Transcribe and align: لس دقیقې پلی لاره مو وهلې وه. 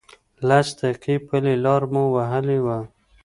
لس 0.47 0.67
دقیقې 0.79 1.15
پلی 1.27 1.55
لاره 1.63 1.87
مو 1.93 2.03
وهلې 2.15 2.59
وه. 2.65 2.77